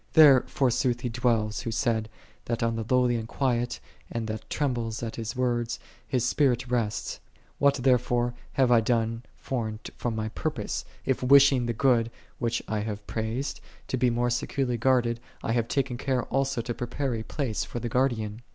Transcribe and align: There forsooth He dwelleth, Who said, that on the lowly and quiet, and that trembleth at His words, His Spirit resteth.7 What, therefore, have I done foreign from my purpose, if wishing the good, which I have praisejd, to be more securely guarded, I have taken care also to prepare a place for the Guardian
There 0.13 0.41
forsooth 0.47 1.01
He 1.01 1.09
dwelleth, 1.09 1.61
Who 1.61 1.69
said, 1.69 2.09
that 2.45 2.63
on 2.63 2.75
the 2.75 2.83
lowly 2.89 3.17
and 3.17 3.27
quiet, 3.27 3.79
and 4.11 4.25
that 4.27 4.49
trembleth 4.49 5.03
at 5.03 5.15
His 5.15 5.35
words, 5.35 5.77
His 6.07 6.25
Spirit 6.25 6.67
resteth.7 6.71 7.19
What, 7.59 7.75
therefore, 7.75 8.33
have 8.53 8.71
I 8.71 8.81
done 8.81 9.21
foreign 9.37 9.77
from 9.97 10.15
my 10.15 10.29
purpose, 10.29 10.85
if 11.05 11.21
wishing 11.21 11.67
the 11.67 11.73
good, 11.73 12.09
which 12.39 12.63
I 12.67 12.79
have 12.79 13.05
praisejd, 13.05 13.59
to 13.89 13.95
be 13.97 14.09
more 14.09 14.31
securely 14.31 14.75
guarded, 14.79 15.19
I 15.43 15.51
have 15.51 15.67
taken 15.67 15.97
care 15.99 16.23
also 16.23 16.61
to 16.61 16.73
prepare 16.73 17.13
a 17.13 17.21
place 17.21 17.63
for 17.63 17.79
the 17.79 17.87
Guardian 17.87 18.41